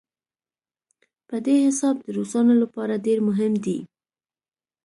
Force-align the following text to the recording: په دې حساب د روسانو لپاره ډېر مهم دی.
په 1.27 1.35
دې 1.45 1.55
حساب 1.65 1.95
د 2.01 2.07
روسانو 2.17 2.53
لپاره 2.63 3.01
ډېر 3.05 3.19
مهم 3.27 3.53
دی. 3.65 3.79